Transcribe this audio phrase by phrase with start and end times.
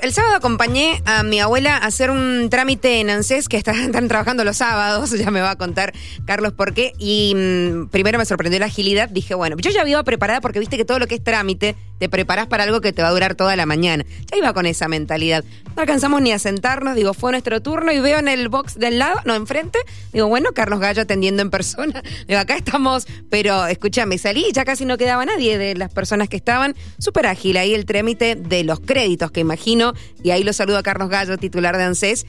[0.00, 4.44] El sábado acompañé a mi abuela a hacer un trámite en ANSES que están, trabajando
[4.44, 5.92] los sábados, ya me va a contar
[6.24, 6.92] Carlos por qué.
[6.98, 10.76] Y mm, primero me sorprendió la agilidad, dije, bueno, yo ya iba preparada porque viste
[10.76, 13.34] que todo lo que es trámite te preparas para algo que te va a durar
[13.34, 14.04] toda la mañana.
[14.30, 15.44] Ya iba con esa mentalidad.
[15.76, 18.98] No alcanzamos ni a sentarnos, digo, fue nuestro turno y veo en el box del
[18.98, 19.78] lado, no, enfrente,
[20.12, 22.02] digo, bueno, Carlos Gallo atendiendo en persona.
[22.28, 26.28] Digo, acá estamos, pero escúchame, salí y ya casi no quedaba nadie de las personas
[26.28, 26.74] que estaban.
[26.98, 30.82] Súper ágil ahí el trámite de los créditos, que imagino, y ahí lo saludo a
[30.82, 32.26] Carlos Gallo, titular de ANSES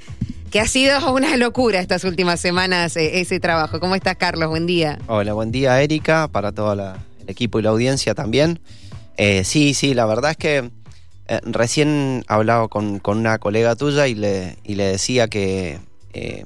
[0.50, 3.80] que ha sido una locura estas últimas semanas eh, ese trabajo.
[3.80, 4.50] ¿Cómo estás, Carlos?
[4.50, 4.98] Buen día.
[5.08, 6.82] Hola, buen día, Erika, para todo el
[7.28, 8.60] equipo y la audiencia también.
[9.22, 10.72] Eh, sí, sí, la verdad es que
[11.28, 15.82] eh, recién hablaba con, con, una colega tuya y le, y le decía que
[16.14, 16.46] eh,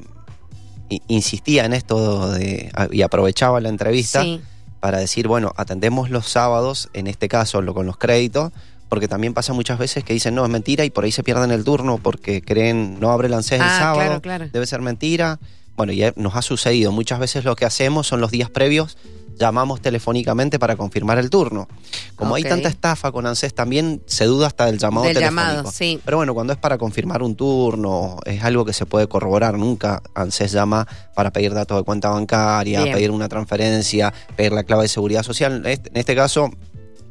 [1.07, 4.41] insistía en esto de, y aprovechaba la entrevista sí.
[4.79, 8.51] para decir, bueno, atendemos los sábados, en este caso lo, con los créditos,
[8.89, 11.51] porque también pasa muchas veces que dicen, no, es mentira y por ahí se pierden
[11.51, 14.49] el turno porque creen, no abre el ANSES ah, el sábado, claro, claro.
[14.51, 15.39] debe ser mentira.
[15.75, 16.91] Bueno, ya nos ha sucedido.
[16.91, 18.97] Muchas veces lo que hacemos son los días previos
[19.37, 21.67] llamamos telefónicamente para confirmar el turno.
[22.15, 22.43] Como okay.
[22.43, 25.47] hay tanta estafa con ANSES, también se duda hasta del llamado del telefónico.
[25.47, 25.99] Llamado, sí.
[26.03, 29.57] Pero bueno, cuando es para confirmar un turno, es algo que se puede corroborar.
[29.57, 32.95] Nunca ANSES llama para pedir datos de cuenta bancaria, Bien.
[32.95, 35.63] pedir una transferencia, pedir la clave de seguridad social.
[35.65, 36.51] En este caso,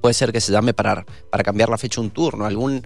[0.00, 2.82] puede ser que se llame para, para cambiar la fecha de un turno, algún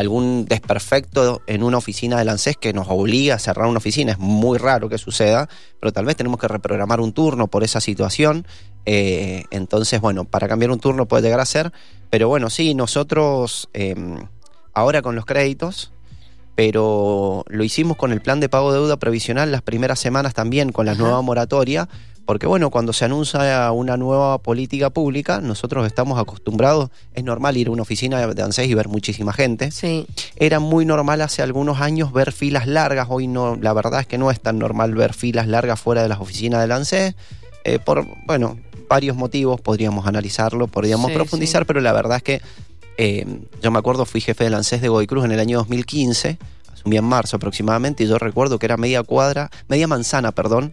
[0.00, 4.12] algún desperfecto en una oficina del ANSES que nos obliga a cerrar una oficina.
[4.12, 5.48] Es muy raro que suceda,
[5.78, 8.46] pero tal vez tenemos que reprogramar un turno por esa situación.
[8.86, 11.72] Eh, entonces, bueno, para cambiar un turno puede llegar a ser.
[12.08, 13.94] Pero bueno, sí, nosotros eh,
[14.72, 15.92] ahora con los créditos,
[16.54, 20.72] pero lo hicimos con el plan de pago de deuda previsional las primeras semanas también
[20.72, 21.02] con la Ajá.
[21.02, 21.88] nueva moratoria.
[22.30, 27.66] Porque bueno, cuando se anuncia una nueva política pública, nosotros estamos acostumbrados, es normal ir
[27.66, 29.72] a una oficina de ANSES y ver muchísima gente.
[29.72, 30.06] Sí.
[30.36, 34.16] Era muy normal hace algunos años ver filas largas, hoy no, la verdad es que
[34.16, 37.16] no es tan normal ver filas largas fuera de las oficinas del ANSES.
[37.64, 38.56] Eh, por, bueno,
[38.88, 41.66] varios motivos, podríamos analizarlo, podríamos sí, profundizar, sí.
[41.66, 42.40] pero la verdad es que
[42.96, 43.26] eh,
[43.60, 46.38] yo me acuerdo, fui jefe del ANSES de Godoy Cruz en el año 2015,
[46.72, 50.72] asumí en marzo aproximadamente, y yo recuerdo que era media cuadra, media manzana, perdón,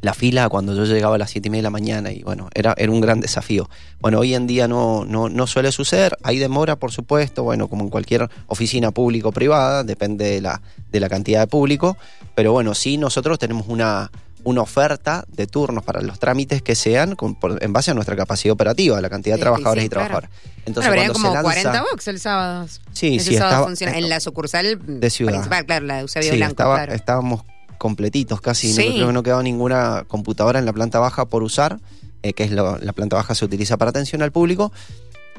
[0.00, 2.48] la fila cuando yo llegaba a las 7 y media de la mañana y bueno,
[2.54, 3.68] era, era un gran desafío.
[4.00, 7.84] Bueno, hoy en día no, no, no suele suceder, hay demora por supuesto, bueno, como
[7.84, 11.96] en cualquier oficina pública o privada, depende de la, de la cantidad de público,
[12.34, 14.10] pero bueno, sí nosotros tenemos una,
[14.44, 18.16] una oferta de turnos para los trámites que sean con, por, en base a nuestra
[18.16, 20.30] capacidad operativa, la cantidad de trabajadores sí, y trabajadoras.
[20.30, 20.62] Claro.
[20.66, 21.42] Entonces, bueno, como lanza...
[21.42, 22.66] 40 box el sábado.
[22.92, 25.32] Sí, Ese sí, sábado estaba, funciona en la sucursal de ciudad.
[25.32, 26.94] principal, claro, la de Eusebio sí, Blanco, estaba, claro.
[26.94, 27.42] Estábamos
[27.78, 28.72] completitos casi.
[28.72, 28.88] Sí.
[28.88, 31.78] No, creo que no quedaba ninguna computadora en la planta baja por usar,
[32.22, 34.72] eh, que es lo, la planta baja se utiliza para atención al público.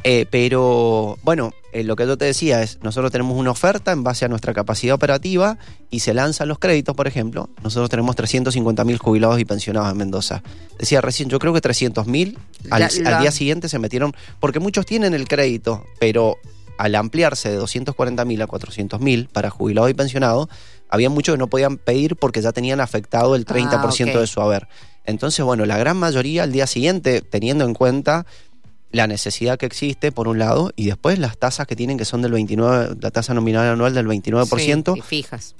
[0.04, 4.04] Eh, pero bueno, eh, lo que yo te decía es, nosotros tenemos una oferta en
[4.04, 5.58] base a nuestra capacidad operativa
[5.90, 7.50] y se lanzan los créditos, por ejemplo.
[7.64, 10.42] Nosotros tenemos 350 mil jubilados y pensionados en Mendoza.
[10.78, 12.38] Decía recién, yo creo que 300 mil
[12.70, 16.38] al, al día siguiente se metieron, porque muchos tienen el crédito, pero
[16.78, 20.48] al ampliarse de 240 mil a 400 mil para jubilados y pensionados,
[20.90, 24.06] había muchos que no podían pedir porque ya tenían afectado el 30% ah, okay.
[24.14, 24.68] de su haber.
[25.06, 28.26] Entonces, bueno, la gran mayoría al día siguiente, teniendo en cuenta
[28.92, 32.22] la necesidad que existe, por un lado, y después las tasas que tienen, que son
[32.22, 34.94] del 29, la tasa nominal anual del 29%.
[34.94, 35.56] Sí, y fijas.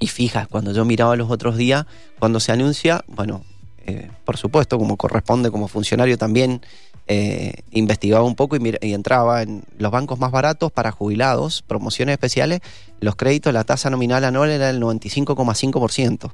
[0.00, 0.48] Y fijas.
[0.48, 1.86] Cuando yo miraba los otros días,
[2.18, 3.44] cuando se anuncia, bueno,
[3.86, 6.60] eh, por supuesto, como corresponde como funcionario también,
[7.06, 12.14] eh, investigaba un poco y, y, entraba en los bancos más baratos para jubilados, promociones
[12.14, 12.60] especiales,
[13.00, 16.32] los créditos, la tasa nominal anual era el 95,5%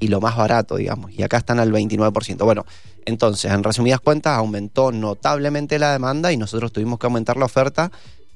[0.00, 2.44] y lo más barato, digamos, y acá están al 29%.
[2.44, 2.64] Bueno,
[3.04, 7.90] entonces, en resumidas cuentas, aumentó notablemente la demanda y nosotros tuvimos que aumentar la oferta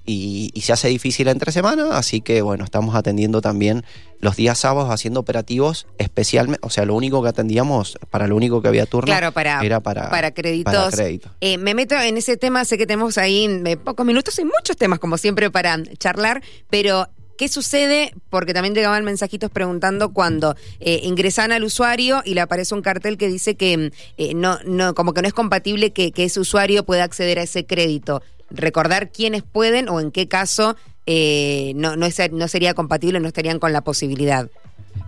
[0.04, 3.84] y, y, se hace difícil entre semanas, así que bueno, estamos atendiendo también
[4.20, 8.62] los días sábados haciendo operativos especialmente, o sea, lo único que atendíamos, para lo único
[8.62, 10.72] que había turno, claro, para, era para, para créditos.
[10.72, 11.30] Para crédito.
[11.40, 14.44] eh, me meto en ese tema, sé que tenemos ahí en eh, pocos minutos y
[14.44, 17.08] muchos temas como siempre para charlar, pero
[17.42, 18.14] ¿Qué sucede?
[18.30, 23.16] Porque también llegaban mensajitos preguntando cuando eh, ingresan al usuario y le aparece un cartel
[23.16, 26.84] que dice que eh, no, no, como que no es compatible que, que, ese usuario
[26.84, 28.22] pueda acceder a ese crédito.
[28.54, 30.76] Recordar quiénes pueden o en qué caso
[31.06, 34.49] eh, no, no, es, no, sería compatible, no estarían con la posibilidad.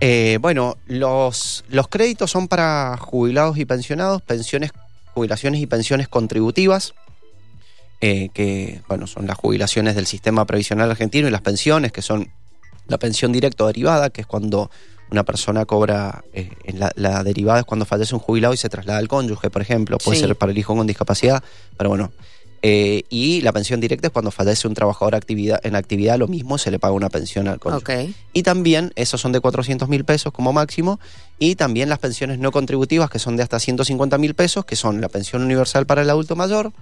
[0.00, 4.72] Eh, bueno, los, los créditos son para jubilados y pensionados, pensiones,
[5.12, 6.94] jubilaciones y pensiones contributivas
[8.06, 12.30] eh, que bueno, son las jubilaciones del sistema previsional argentino y las pensiones, que son
[12.86, 14.70] la pensión directa o derivada, que es cuando
[15.10, 18.68] una persona cobra, eh, en la, la, derivada es cuando fallece un jubilado y se
[18.68, 20.26] traslada al cónyuge, por ejemplo, puede sí.
[20.26, 21.42] ser para el hijo con discapacidad,
[21.78, 22.12] pero bueno,
[22.66, 26.56] Eh, y la pensión directa es cuando fallece un trabajador actividad, en actividad, lo mismo
[26.56, 28.14] se le paga una pensión al cónyuge.
[28.32, 30.98] Y también, esos son de 400 mil pesos como máximo,
[31.38, 35.02] y también las pensiones no contributivas, que son de hasta 150 mil pesos, que son
[35.02, 36.72] la pensión universal para el adulto mayor,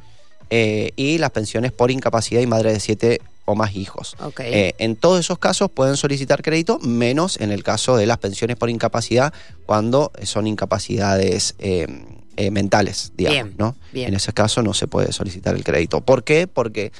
[0.51, 4.15] eh, y las pensiones por incapacidad y madre de siete o más hijos.
[4.39, 8.57] Eh, en todos esos casos pueden solicitar crédito, menos en el caso de las pensiones
[8.57, 9.33] por incapacidad,
[9.67, 11.89] cuando son incapacidades eh,
[12.51, 13.55] mentales, digamos.
[13.59, 13.77] ¿no?
[13.93, 16.01] En ese caso no se puede solicitar el crédito.
[16.01, 16.47] ¿Por qué?
[16.47, 16.93] Porque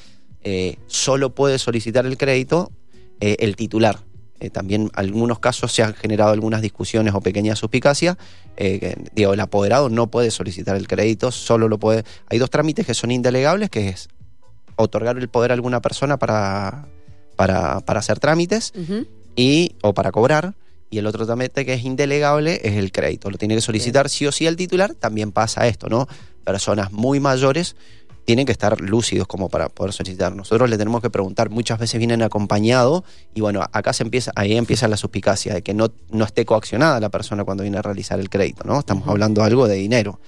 [0.87, 2.71] solo puede solicitar el crédito
[3.19, 3.99] el titular.
[4.43, 8.17] Eh, también en algunos casos se han generado algunas discusiones o pequeñas suspicacias.
[8.57, 12.03] Eh, digo, el apoderado no puede solicitar el crédito, solo lo puede.
[12.27, 14.09] Hay dos trámites que son indelegables, que es
[14.75, 16.87] otorgar el poder a alguna persona para,
[17.37, 18.73] para, hacer trámites
[19.37, 20.55] y, o para cobrar.
[20.93, 23.31] Y el otro trámite que es indelegable es el crédito.
[23.31, 24.93] Lo tiene que solicitar sí o sí el titular.
[24.93, 26.07] También pasa esto, ¿no?
[26.43, 27.75] Personas muy mayores
[28.25, 30.35] tienen que estar lúcidos como para poder solicitar.
[30.35, 33.01] Nosotros le tenemos que preguntar, muchas veces vienen acompañados
[33.33, 36.99] y bueno, acá se empieza, ahí empieza la suspicacia de que no, no esté coaccionada
[36.99, 38.77] la persona cuando viene a realizar el crédito, ¿no?
[38.77, 40.19] Estamos hablando algo de dinero.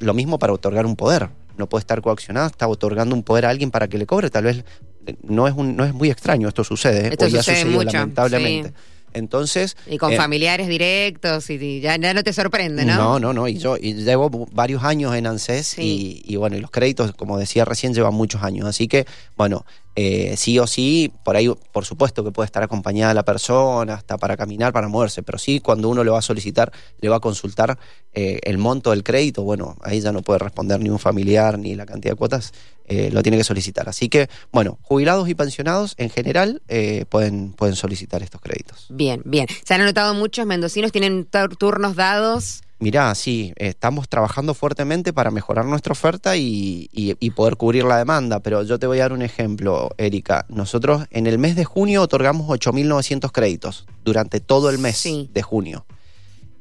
[0.00, 1.30] lo mismo para otorgar un poder.
[1.56, 4.28] No puede estar coaccionada, está otorgando un poder a alguien para que le cobre.
[4.28, 4.64] Tal vez
[5.06, 8.74] eh, no es, un, no es muy extraño, esto sucede, esto sucede mucho, lamentablemente.
[9.14, 9.76] Entonces.
[9.86, 12.96] Y con eh, familiares directos, y, ya, no te sorprende, ¿no?
[12.96, 13.48] No, no, no.
[13.48, 17.64] Y yo llevo varios años en ANSES y, y, bueno, y los créditos, como decía
[17.64, 18.66] recién, llevan muchos años.
[18.66, 19.06] Así que,
[19.36, 19.64] bueno,
[19.96, 24.18] eh, sí o sí, por ahí, por supuesto que puede estar acompañada la persona, hasta
[24.18, 27.20] para caminar, para moverse, pero sí, cuando uno le va a solicitar, le va a
[27.20, 27.78] consultar
[28.12, 31.76] eh, el monto del crédito, bueno, ahí ya no puede responder ni un familiar ni
[31.76, 32.52] la cantidad de cuotas,
[32.86, 33.88] eh, lo tiene que solicitar.
[33.88, 36.60] Así que, bueno, jubilados y pensionados en general
[37.08, 38.86] pueden, pueden solicitar estos créditos.
[38.90, 39.46] Bien, bien.
[39.64, 41.26] Se han anotado muchos mendocinos, tienen
[41.58, 46.90] turnos dados Mirá, sí, estamos trabajando fuertemente para mejorar nuestra oferta y,
[47.34, 50.44] poder cubrir la demanda, pero yo te voy a dar un ejemplo, Erika.
[50.50, 55.86] Nosotros en el mes de junio otorgamos 8.900 créditos durante todo el mes de junio.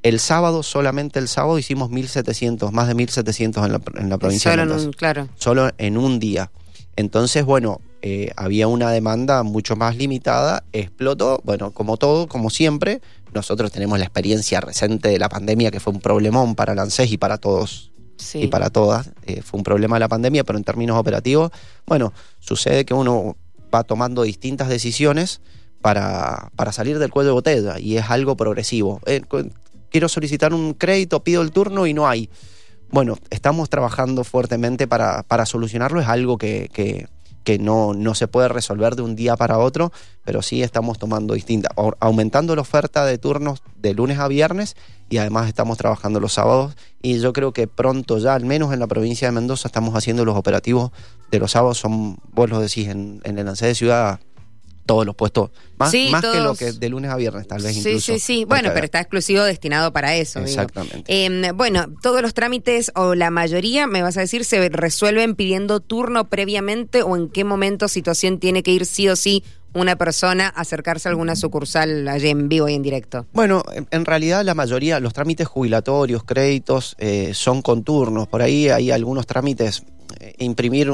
[0.01, 4.49] El sábado, solamente el sábado, hicimos 1.700, más de 1.700 en la, en la provincia
[4.51, 5.27] Solo de En un, claro.
[5.35, 6.51] Solo en un día.
[6.95, 12.99] Entonces, bueno, eh, había una demanda mucho más limitada, explotó, bueno, como todo, como siempre,
[13.33, 17.13] nosotros tenemos la experiencia reciente de la pandemia, que fue un problemón para el ANSES
[17.13, 17.91] y para todos
[18.33, 19.11] y para todas.
[19.25, 21.51] Eh, fue un problema de la pandemia, pero en términos operativos,
[21.85, 22.11] bueno,
[22.41, 23.37] sucede que uno
[23.73, 25.39] va tomando distintas decisiones
[25.79, 28.99] para, para salir del cuello de botella y es algo progresivo.
[29.05, 29.21] Eh,
[29.89, 32.29] quiero solicitar un crédito, pido el turno y no hay.
[32.91, 37.07] Bueno, estamos trabajando fuertemente para, para solucionarlo, es algo que, que
[37.43, 39.91] que no, no se puede resolver de un día para otro,
[40.23, 44.75] pero sí estamos tomando distintas, aumentando la oferta de turnos de lunes a viernes
[45.09, 46.75] y además estamos trabajando los sábados.
[47.01, 50.25] Y yo creo que pronto ya, al menos en la provincia de Mendoza, estamos haciendo
[50.25, 50.91] los operativos
[51.31, 54.19] de los sábados, son, vos lo decís, en, en el lance de ciudad
[54.85, 57.75] todos los puestos, más, más que lo que de lunes a viernes tal vez.
[57.75, 60.39] Sí, sí, sí, bueno, pero está exclusivo destinado para eso.
[60.39, 61.03] Exactamente.
[61.07, 65.79] Em, bueno, todos los trámites o la mayoría, me vas a decir, se resuelven pidiendo
[65.79, 69.43] turno previamente o en qué momento, situación tiene que ir sí o sí
[69.73, 73.25] una persona a acercarse a alguna sucursal allí en vivo y en directo?
[73.33, 78.27] Bueno, en realidad la mayoría, los trámites jubilatorios, créditos, eh, son con turnos.
[78.27, 79.83] Por ahí hay algunos trámites,
[80.19, 80.91] eh, imprimir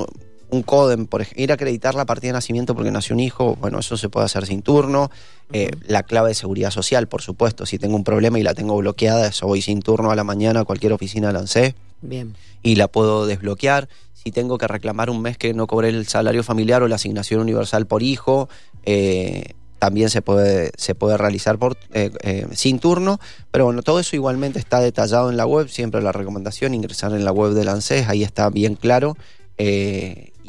[0.52, 3.56] un CODEM, por ejemplo, ir a acreditar la partida de nacimiento porque nació un hijo,
[3.56, 5.12] bueno, eso se puede hacer sin turno.
[5.52, 8.76] Eh, la clave de seguridad social, por supuesto, si tengo un problema y la tengo
[8.78, 11.76] bloqueada, eso voy sin turno a la mañana a cualquier oficina lancé.
[12.02, 12.36] Bien.
[12.64, 13.90] Y la puedo desbloquear.
[14.14, 17.40] Si tengo que reclamar un mes que no cobré el salario familiar o la asignación
[17.40, 18.50] universal por hijo,
[18.86, 23.20] eh, también se puede, se puede realizar por, eh, sin turno,
[23.50, 27.24] pero bueno, todo eso igualmente está detallado en la web, siempre la recomendación, ingresar en
[27.24, 29.16] la web del ANSES, ahí está bien claro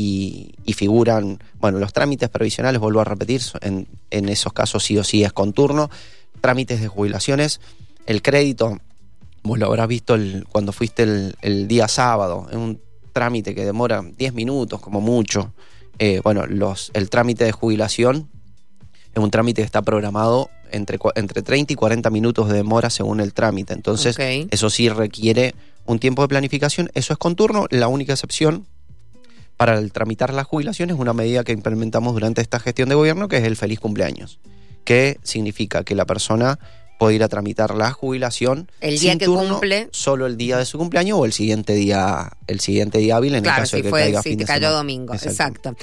[0.00, 5.04] y, figuran, bueno, los trámites previsionales, vuelvo a repetir, en, en, esos casos sí o
[5.04, 5.90] sí es con turno,
[6.40, 7.60] trámites de jubilaciones,
[8.06, 8.78] el crédito,
[9.42, 12.80] vos lo habrás visto el, cuando fuiste el, día sábado, es un
[13.12, 15.52] trámite que demora 10 minutos como mucho,
[15.98, 18.30] eh, bueno, los, el trámite de jubilación
[19.12, 23.20] es un trámite que está programado entre, entre 30 y 40 minutos de demora según
[23.20, 25.54] el trámite, entonces eso sí requiere
[25.84, 28.66] un tiempo de planificación, eso es con turno, la única excepción
[29.60, 33.28] para el tramitar la jubilación es una medida que implementamos durante esta gestión de gobierno,
[33.28, 34.40] que es el feliz cumpleaños,
[34.84, 36.58] que significa que la persona
[36.98, 39.90] puede ir a tramitar la jubilación el día que cumple.
[39.92, 43.44] solo el día de su cumpleaños o el siguiente día el siguiente día hábil en
[43.44, 45.76] el caso de que fue, caiga si te cayó domingo exacto.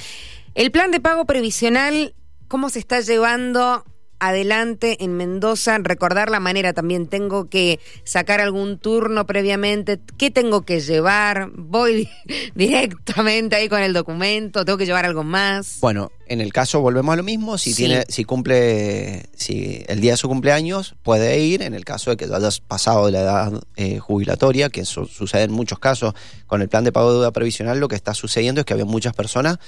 [0.56, 2.16] El plan de pago previsional
[2.48, 3.86] cómo se está llevando
[4.20, 10.64] adelante en Mendoza, recordar la manera también, tengo que sacar algún turno previamente, ¿qué tengo
[10.64, 11.52] que llevar?
[11.54, 12.10] Voy
[12.56, 15.78] directamente ahí con el documento, tengo que llevar algo más.
[15.82, 20.12] Bueno, en el caso volvemos a lo mismo, si tiene si cumple si el día
[20.12, 23.62] de su cumpleaños puede ir, en el caso de que hayas pasado de la edad
[23.76, 26.14] eh, jubilatoria, que eso sucede en muchos casos
[26.48, 28.86] con el plan de pago de deuda previsional, lo que está sucediendo es que había
[28.86, 29.60] muchas personas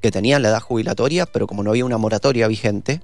[0.00, 3.00] que tenían la edad jubilatoria, pero como no había una moratoria vigente,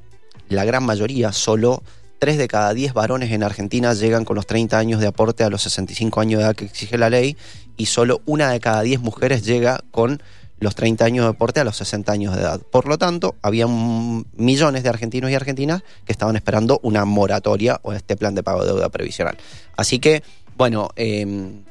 [0.48, 1.82] la gran mayoría, solo
[2.18, 5.50] 3 de cada 10 varones en Argentina llegan con los 30 años de aporte a
[5.50, 7.36] los 65 años de edad que exige la ley
[7.76, 10.22] y solo una de cada 10 mujeres llega con
[10.60, 12.60] los 30 años de aporte a los 60 años de edad.
[12.60, 17.92] Por lo tanto, había millones de argentinos y argentinas que estaban esperando una moratoria o
[17.92, 19.36] este plan de pago de deuda previsional.
[19.76, 20.22] Así que,
[20.56, 21.64] bueno, em,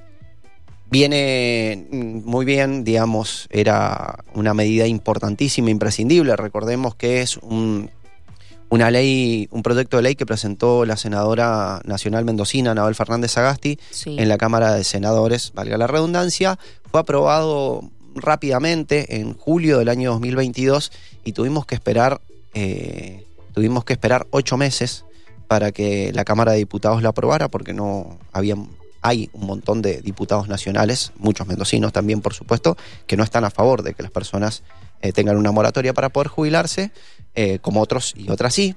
[0.90, 6.36] viene muy bien, digamos, era una medida importantísima, imprescindible.
[6.36, 7.90] Recordemos que es un
[8.72, 13.78] una ley, un proyecto de ley que presentó la senadora nacional mendocina, Anabel Fernández Agasti,
[14.06, 16.58] en la Cámara de Senadores, valga la redundancia,
[16.90, 17.84] fue aprobado
[18.16, 20.94] rápidamente en julio del año 2022
[21.26, 22.22] y tuvimos que esperar,
[22.54, 25.04] eh, tuvimos que esperar ocho meses
[25.50, 28.56] para que la Cámara de Diputados la aprobara, porque no había,
[29.02, 33.50] hay un montón de diputados nacionales, muchos mendocinos también, por supuesto, que no están a
[33.50, 34.64] favor de que las personas
[35.02, 36.92] eh, tengan una moratoria para poder jubilarse,
[37.36, 38.76] eh, como otros y otras sí.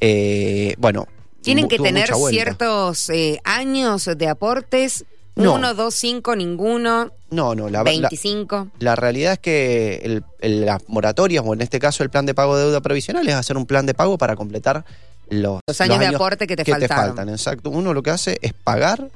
[0.00, 1.06] Eh, bueno.
[1.42, 3.10] ¿Tienen que tener ciertos
[3.44, 5.04] años de aportes?
[5.34, 7.10] Uno, dos, cinco, ninguno.
[7.30, 8.68] No, no, la 25.
[8.80, 12.64] La, realidad es que las moratorias, o en este caso el plan de pago de
[12.64, 14.84] deuda provisional, es hacer un plan de pago para completar
[15.30, 17.70] los, años, de aporte que te que Te faltan, exacto.
[17.70, 19.08] Uno lo que hace es pagar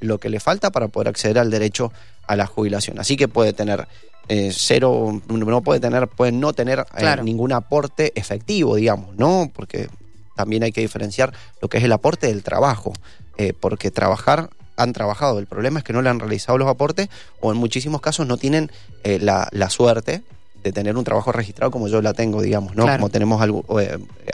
[0.00, 1.92] lo que le falta para poder acceder al derecho
[2.26, 3.00] a la jubilación.
[3.00, 3.88] Así que puede tener
[4.28, 9.50] eh, cero, no puede tener, puede no tener eh, ningún aporte efectivo, digamos, ¿no?
[9.54, 9.88] Porque
[10.34, 12.92] también hay que diferenciar lo que es el aporte del trabajo,
[13.36, 17.08] eh, porque trabajar han trabajado, el problema es que no le han realizado los aportes
[17.40, 18.72] o en muchísimos casos no tienen
[19.04, 20.22] la, suerte
[20.64, 22.84] de tener un trabajo registrado como yo la tengo, digamos, ¿no?
[22.86, 23.40] Como tenemos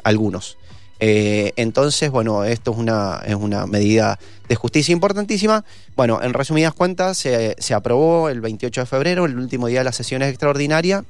[0.02, 0.56] algunos.
[1.00, 5.64] Eh, entonces, bueno, esto es una, es una medida de justicia importantísima.
[5.96, 9.96] Bueno, en resumidas cuentas, se, aprobó el 28 de febrero, el último día de las
[9.96, 11.04] sesiones extraordinarias.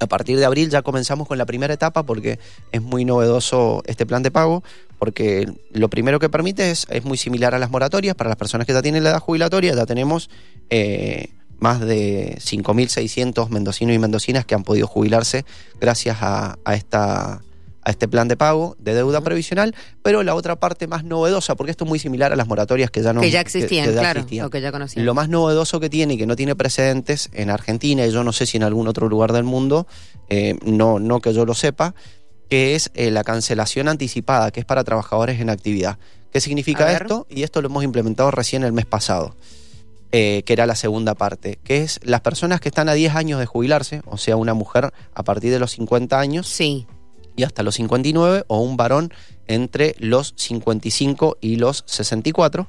[0.00, 2.38] A partir de abril ya comenzamos con la primera etapa porque
[2.72, 4.64] es muy novedoso este plan de pago,
[4.98, 8.14] porque lo primero que permite es, es muy similar a las moratorias.
[8.14, 10.30] Para las personas que ya tienen la edad jubilatoria, ya tenemos
[10.70, 15.44] eh, más de 5.600 mendocinos y mendocinas que han podido jubilarse
[15.80, 17.40] gracias a esta
[17.84, 21.70] a este plan de pago de deuda previsional, pero la otra parte más novedosa, porque
[21.70, 24.50] esto es muy similar a las moratorias que ya no que ya existían, claro, o
[24.50, 25.04] que ya conocían.
[25.04, 28.32] Lo más novedoso que tiene y que no tiene precedentes en Argentina y yo no
[28.32, 29.86] sé si en algún otro lugar del mundo,
[30.28, 31.94] eh, no, no que yo lo sepa,
[32.48, 35.98] que es eh, la cancelación anticipada, que es para trabajadores en actividad.
[36.32, 37.26] ¿Qué significa esto?
[37.28, 39.36] Y esto lo hemos implementado recién el mes pasado.
[40.16, 43.40] Eh, que era la segunda parte, que es las personas que están a 10 años
[43.40, 46.86] de jubilarse, o sea, una mujer a partir de los 50 años, sí
[47.36, 49.12] y hasta los 59, o un varón
[49.46, 52.68] entre los 55 y los 64,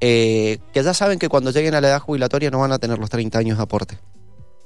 [0.00, 2.98] eh, que ya saben que cuando lleguen a la edad jubilatoria no van a tener
[2.98, 3.98] los 30 años de aporte.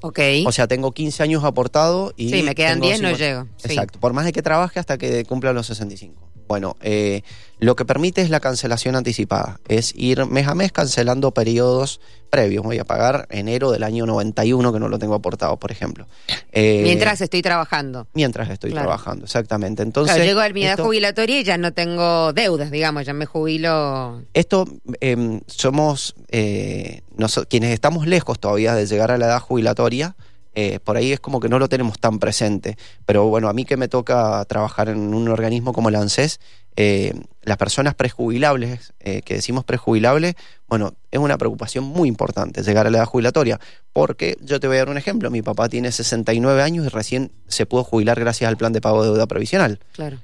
[0.03, 0.19] Ok.
[0.47, 2.31] O sea, tengo 15 años aportado y...
[2.31, 3.47] Sí, me quedan 10, no llego.
[3.63, 6.32] Exacto, por más de que trabaje hasta que cumpla los 65.
[6.53, 7.23] Bueno, eh,
[7.61, 12.63] lo que permite es la cancelación anticipada, es ir mes a mes cancelando periodos previos.
[12.63, 16.07] Voy a pagar enero del año 91 que no lo tengo aportado, por ejemplo.
[16.53, 18.07] Eh, mientras estoy trabajando.
[18.13, 19.83] Mientras estoy trabajando, exactamente.
[19.83, 24.21] Entonces, llego a mi edad jubilatoria y ya no tengo deudas, digamos, ya me jubilo.
[24.35, 24.67] Esto
[25.01, 27.01] em, somos eh,
[27.49, 30.17] quienes estamos lejos todavía de llegar a la edad jubilatoria
[30.55, 32.77] eh, por ahí es como que no lo tenemos tan presente.
[33.07, 36.41] Pero bueno, a mí que me toca trabajar en un organismo como el ANSES,
[36.77, 40.35] eh, las personas prejubilables, eh, que decimos prejubilables,
[40.69, 43.61] bueno, es una preocupación muy importante llegar a la edad jubilatoria.
[43.93, 47.33] Porque yo te voy a dar un ejemplo: mi papá tiene 69 años y recién
[47.49, 49.81] se pudo jubilar gracias al plan de pago de deuda provisional.
[49.93, 50.19] Claro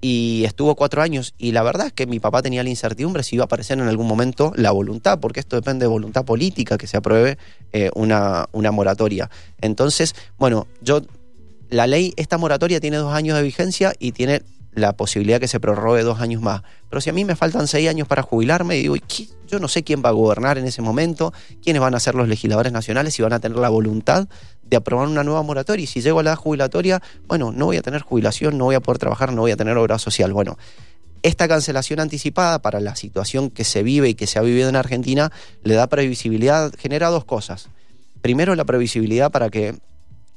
[0.00, 3.36] y estuvo cuatro años y la verdad es que mi papá tenía la incertidumbre si
[3.36, 6.86] iba a aparecer en algún momento la voluntad, porque esto depende de voluntad política que
[6.86, 7.36] se apruebe
[7.72, 9.30] eh, una, una moratoria.
[9.60, 11.02] Entonces, bueno, yo,
[11.68, 14.42] la ley, esta moratoria tiene dos años de vigencia y tiene
[14.72, 16.62] la posibilidad que se prorrogue dos años más.
[16.88, 18.96] Pero si a mí me faltan seis años para jubilarme, digo,
[19.48, 22.28] yo no sé quién va a gobernar en ese momento, quiénes van a ser los
[22.28, 24.28] legisladores nacionales, si van a tener la voluntad
[24.62, 25.84] de aprobar una nueva moratoria.
[25.84, 28.76] Y si llego a la edad jubilatoria, bueno, no voy a tener jubilación, no voy
[28.76, 30.32] a poder trabajar, no voy a tener obra social.
[30.32, 30.56] Bueno,
[31.22, 34.76] esta cancelación anticipada para la situación que se vive y que se ha vivido en
[34.76, 35.30] Argentina
[35.64, 37.68] le da previsibilidad, genera dos cosas.
[38.22, 39.76] Primero, la previsibilidad para que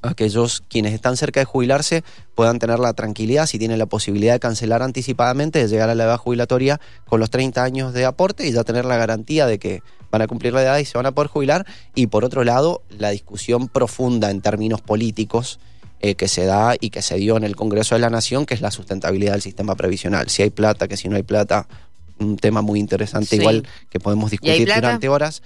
[0.04, 2.04] aquellos quienes están cerca de jubilarse
[2.36, 6.04] puedan tener la tranquilidad, si tienen la posibilidad de cancelar anticipadamente, de llegar a la
[6.04, 9.82] edad jubilatoria con los 30 años de aporte y ya tener la garantía de que
[10.12, 11.66] van a cumplir la edad y se van a poder jubilar.
[11.96, 15.60] Y por otro lado, la discusión profunda en términos políticos
[16.02, 18.54] eh, que se da y que se dio en el Congreso de la Nación, que
[18.54, 20.30] es la sustentabilidad del sistema previsional.
[20.30, 21.66] Si hay plata, que si no hay plata,
[22.20, 25.42] un tema muy interesante, igual que podemos discutir durante horas.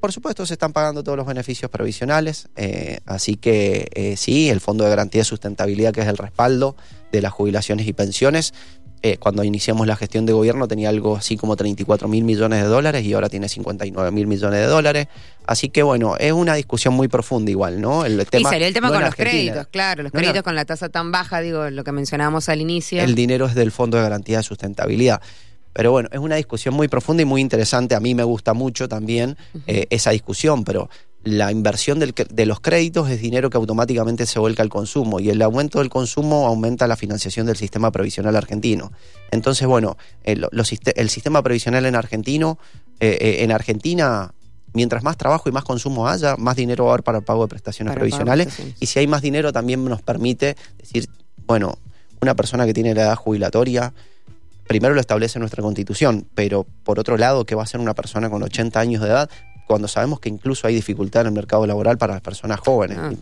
[0.00, 4.60] Por supuesto, se están pagando todos los beneficios provisionales, eh, así que eh, sí, el
[4.60, 6.74] Fondo de Garantía de Sustentabilidad, que es el respaldo
[7.12, 8.54] de las jubilaciones y pensiones,
[9.02, 12.68] eh, cuando iniciamos la gestión de gobierno tenía algo así como 34 mil millones de
[12.68, 15.08] dólares y ahora tiene 59 mil millones de dólares.
[15.46, 18.04] Así que bueno, es una discusión muy profunda igual, ¿no?
[18.04, 20.90] El tema, y salió el tema con los créditos, claro, los créditos con la tasa
[20.90, 23.02] tan baja, digo, lo que mencionábamos al inicio.
[23.02, 25.22] El dinero es del Fondo de Garantía de Sustentabilidad.
[25.72, 27.94] Pero bueno, es una discusión muy profunda y muy interesante.
[27.94, 29.36] A mí me gusta mucho también
[29.66, 30.88] eh, esa discusión, pero
[31.22, 35.42] la inversión de los créditos es dinero que automáticamente se vuelca al consumo y el
[35.42, 38.90] aumento del consumo aumenta la financiación del sistema previsional argentino.
[39.30, 42.58] Entonces, bueno, el, sistema previsional en, argentino,
[43.00, 44.32] eh, eh, en Argentina
[44.72, 47.42] mientras más trabajo y más consumo haya, más dinero va a haber para el pago
[47.42, 48.48] de prestaciones previsionales.
[48.78, 51.08] Y si hay más dinero, también nos permite decir,
[51.46, 51.76] bueno,
[52.20, 53.92] una persona que tiene la edad jubilatoria
[54.70, 58.30] primero lo establece nuestra constitución, pero por otro lado, ¿qué va a ser una persona
[58.30, 59.28] con 80 años de edad?
[59.70, 63.12] Cuando sabemos que incluso hay dificultad en el mercado laboral para las personas jóvenes ah.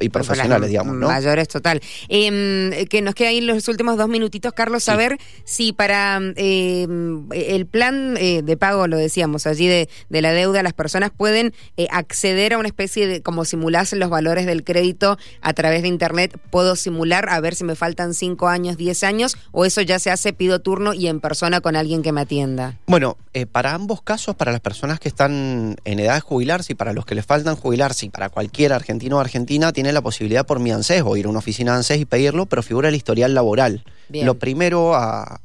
[0.00, 1.06] y, profesionales, digamos, ¿no?
[1.06, 1.80] Mayores, total.
[2.08, 7.66] Em, que nos queda ahí los últimos dos minutitos, Carlos, saber si para em, el
[7.66, 11.86] plan eh, de pago, lo decíamos allí, de, de, la deuda, las personas pueden eh,
[11.92, 16.36] acceder a una especie de, como simulasen los valores del crédito a través de Internet,
[16.50, 20.10] puedo simular a ver si me faltan cinco años, diez años, o eso ya se
[20.10, 22.80] hace, pido turno y en persona con alguien que me atienda.
[22.88, 26.76] Bueno, eh, para ambos casos, para las personas que están en edad de jubilarse y
[26.76, 30.46] para los que les faltan jubilarse y para cualquier argentino o argentina tiene la posibilidad
[30.46, 32.94] por mi ANSES o ir a una oficina de ANSES y pedirlo, pero figura el
[32.94, 33.84] historial laboral.
[34.08, 35.40] Lo primero a,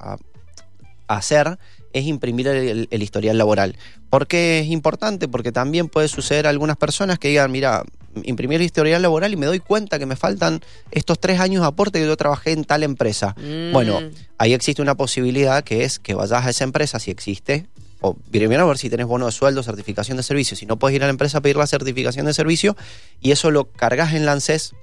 [1.07, 1.57] hacer
[1.91, 3.75] es imprimir el, historial laboral.
[4.09, 5.27] ¿Por qué es importante?
[5.27, 7.83] Porque también puede suceder a algunas personas que digan, mira,
[8.23, 11.67] imprimir el historial laboral y me doy cuenta que me faltan estos tres años de
[11.67, 13.35] aporte que yo trabajé en tal empresa.
[13.37, 13.71] Mm.
[13.73, 13.99] Bueno,
[14.37, 17.67] ahí existe una posibilidad que es que vayas a esa empresa, si existe,
[18.01, 20.55] o primero a ver si tenés bono de sueldo, certificación de servicio.
[20.55, 22.75] Si no puedes ir a la empresa a pedir la certificación de servicio
[23.19, 24.73] y eso lo cargas en Lances.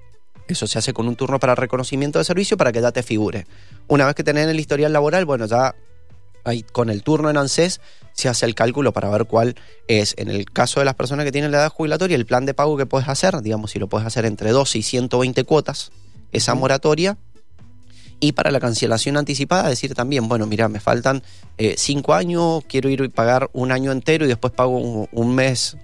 [0.49, 3.47] Eso se hace con un turno para reconocimiento de servicio para que ya te figure.
[3.89, 5.75] Una vez que tenés el historial laboral, bueno, ya
[6.47, 7.81] ahí con el turno en ANSES
[8.13, 9.57] se hace el cálculo para ver cuál
[9.89, 12.55] es, en el caso de las personas que tienen la edad jubilatoria, el plan de
[12.55, 15.91] pago que puedes hacer, digamos, si lo puedes hacer entre 12 y 120 cuotas,
[16.33, 17.19] esa moratoria,
[18.21, 21.23] y para la cancelación anticipada, decir también, bueno, mira, me faltan
[21.59, 25.77] eh, cinco años, quiero ir y pagar un año entero y después pago un, mes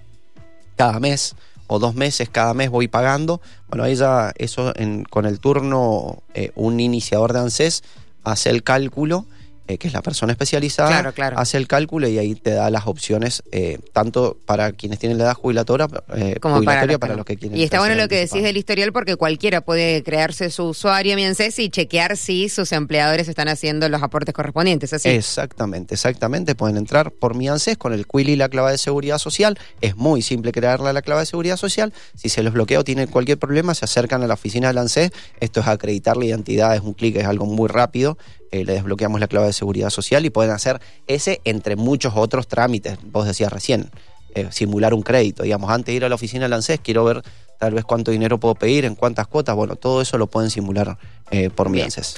[0.76, 3.40] cada mes o dos meses cada mes voy pagando.
[3.68, 4.72] Bueno, ahí ya eso
[5.10, 7.82] con el turno, eh, un iniciador de ANSES
[8.24, 9.26] hace el cálculo
[9.68, 13.42] eh, que es la persona especializada, hace el cálculo y ahí te da las opciones,
[13.52, 17.56] eh, tanto para quienes tienen la edad jubilatoria, eh, como jubilatoria para, los que quieren.
[17.56, 21.58] Y está bueno lo que decís del historial porque cualquiera puede crearse su usuario Mienses
[21.60, 24.92] y chequear si sus empleadores están haciendo los aportes correspondientes.
[24.92, 25.08] ¿así?
[25.08, 26.54] Exactamente, exactamente.
[26.54, 29.58] Pueden entrar por mi ANSES con el QUIL y la clave de seguridad social.
[29.80, 31.92] Es muy simple crearle la clave de seguridad social.
[32.16, 35.12] Si se los bloquea o tienen cualquier problema, se acercan a la oficina del ANSES.
[35.40, 38.18] Esto es acreditar la identidad, es un clic, es algo muy rápido.
[38.52, 42.98] Le desbloqueamos la clave de seguridad social y pueden hacer ese entre muchos otros trámites.
[43.02, 43.90] Vos decías recién,
[44.34, 45.42] eh, simular un crédito.
[45.42, 47.22] Digamos, antes de ir a la oficina del ANSES, quiero ver
[47.58, 49.54] tal vez cuánto dinero puedo pedir, en cuántas cuotas.
[49.54, 50.96] Bueno, todo eso lo pueden simular
[51.30, 52.16] eh, por mi ANSES.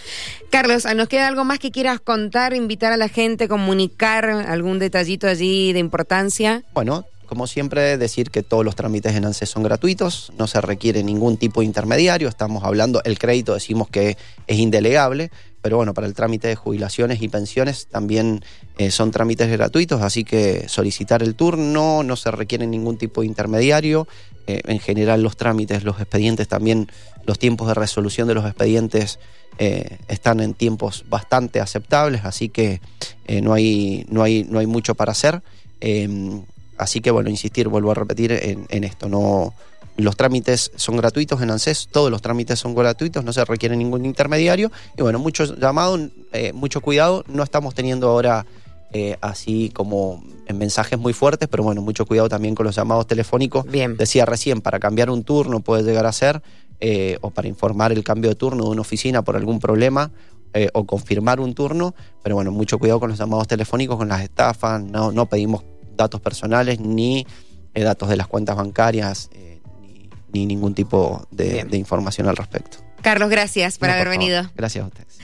[0.49, 5.27] Carlos, ¿nos queda algo más que quieras contar, invitar a la gente, comunicar algún detallito
[5.27, 6.62] allí de importancia?
[6.73, 11.03] Bueno, como siempre, decir que todos los trámites en ANSES son gratuitos, no se requiere
[11.03, 14.16] ningún tipo de intermediario, estamos hablando, el crédito decimos que
[14.47, 15.31] es indelegable,
[15.64, 18.44] pero bueno, para el trámite de jubilaciones y pensiones también
[18.77, 23.29] eh, son trámites gratuitos, así que solicitar el turno, no se requiere ningún tipo de
[23.29, 24.07] intermediario,
[24.46, 26.88] eh, en general los trámites, los expedientes también,
[27.24, 29.18] los tiempos de resolución de los expedientes
[29.57, 32.83] eh, están en tiempos bastante aceptables, así que
[33.27, 35.40] no, hay, no, hay, no hay mucho para hacer.
[36.77, 39.55] así que bueno, insistir, vuelvo a repetir en, en esto, no
[39.96, 44.04] los trámites son gratuitos en ANSES, todos los trámites son gratuitos, no se requiere ningún
[44.04, 44.72] intermediario.
[44.96, 46.00] Y bueno, muchos llamados,
[46.33, 48.44] eh, mucho cuidado, no estamos teniendo ahora
[48.92, 53.07] eh, así como en mensajes muy fuertes, pero bueno, mucho cuidado también con los llamados
[53.07, 53.66] telefónicos.
[53.66, 53.96] Bien.
[53.96, 56.42] Decía recién, para cambiar un turno puede llegar a ser,
[56.80, 60.11] eh, o para informar el cambio de turno de una oficina por algún problema,
[60.72, 64.80] o confirmar un turno, pero bueno, mucho cuidado con los llamados telefónicos, con las estafas,
[64.80, 65.64] no, no pedimos
[65.96, 67.26] datos personales ni
[67.74, 69.30] datos de las cuentas bancarias
[70.35, 72.79] ni ningún tipo de, de información al respecto.
[73.01, 74.51] Carlos, gracias por No, haber venido.
[74.57, 75.05] Gracias a ustedes.